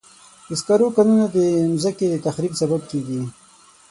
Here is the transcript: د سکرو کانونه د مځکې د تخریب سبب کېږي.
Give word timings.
د 0.47 0.51
سکرو 0.59 0.87
کانونه 0.95 1.25
د 1.35 1.37
مځکې 1.73 2.05
د 2.09 2.15
تخریب 2.25 2.53
سبب 2.61 2.81
کېږي. 2.91 3.21